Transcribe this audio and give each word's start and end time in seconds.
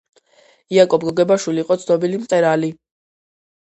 იაკობ 0.77 1.05
გოგებაშვილი 1.09 1.63
იყო 1.65 1.79
ცნობილი 1.85 2.21
მწერალი 2.25 2.73